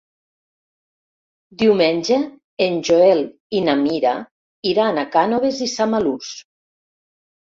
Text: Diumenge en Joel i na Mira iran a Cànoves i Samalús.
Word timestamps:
Diumenge 1.63 2.17
en 2.67 2.79
Joel 2.87 3.21
i 3.59 3.61
na 3.67 3.75
Mira 3.81 4.13
iran 4.71 5.01
a 5.01 5.03
Cànoves 5.17 5.59
i 5.67 5.67
Samalús. 5.75 6.33